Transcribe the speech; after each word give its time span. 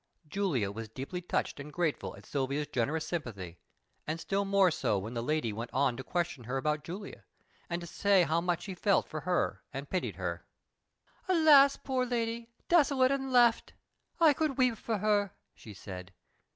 Julia 0.27 0.71
was 0.71 0.89
deeply 0.89 1.21
touched 1.21 1.59
and 1.59 1.71
grateful 1.71 2.17
at 2.17 2.25
Silvia's 2.25 2.65
generous 2.65 3.05
sympathy, 3.07 3.59
and 4.07 4.19
still 4.19 4.45
more 4.45 4.71
so 4.71 4.97
when 4.97 5.13
the 5.13 5.21
lady 5.21 5.53
went 5.53 5.69
on 5.73 5.95
to 5.95 6.03
question 6.03 6.45
her 6.45 6.57
about 6.57 6.83
Julia, 6.83 7.23
and 7.69 7.79
to 7.81 7.85
say 7.85 8.23
how 8.23 8.41
much 8.41 8.63
she 8.63 8.73
felt 8.73 9.07
for 9.07 9.19
her 9.19 9.61
and 9.71 9.91
pitied 9.91 10.15
her. 10.15 10.47
"Alas, 11.29 11.77
poor 11.77 12.03
lady, 12.03 12.49
desolate 12.67 13.11
and 13.11 13.31
left! 13.31 13.73
I 14.19 14.33
could 14.33 14.57
weep 14.57 14.75
for 14.79 14.97
her," 14.97 15.35
she 15.53 15.75
said. 15.75 16.11